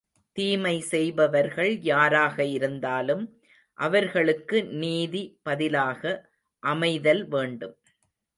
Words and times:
தீமை 0.35 0.73
செய்பவர்கள் 0.91 1.73
யாராக 1.83 2.45
இருந்தாலும் 2.51 3.23
அவர்களுக்கு 3.77 4.57
நீதி 4.79 5.23
பதிலாக 5.43 6.01
அமைதல் 6.63 7.23
வேண்டும். 7.27 7.75